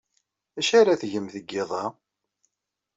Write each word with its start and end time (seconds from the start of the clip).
D 0.53 0.57
acu 0.59 0.73
ara 0.79 0.99
tgem 1.01 1.25
deg 1.35 1.45
yiḍ-a? 1.51 1.85